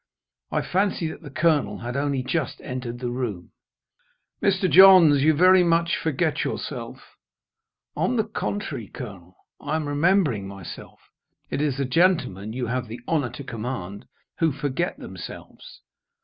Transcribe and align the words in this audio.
I 0.49 0.63
fancy 0.63 1.07
that 1.09 1.21
the 1.21 1.29
Colonel 1.29 1.77
had 1.77 1.95
only 1.95 2.23
just 2.23 2.59
entered 2.61 2.97
the 2.97 3.11
room. 3.11 3.51
"Mr. 4.41 4.67
Johns, 4.67 5.21
you 5.21 5.35
very 5.35 5.63
much 5.63 5.95
forget 5.95 6.43
yourself." 6.43 7.17
"On 7.95 8.15
the 8.15 8.23
contrary, 8.23 8.87
Colonel, 8.87 9.35
I 9.59 9.75
am 9.75 9.87
remembering 9.87 10.47
myself. 10.47 11.01
It 11.51 11.61
is 11.61 11.77
the 11.77 11.85
gentlemen 11.85 12.51
you 12.51 12.65
have 12.65 12.87
the 12.87 13.01
honour 13.07 13.29
to 13.29 13.43
command, 13.43 14.07
who 14.39 14.51
forget 14.51 14.97
themselves. 14.97 15.81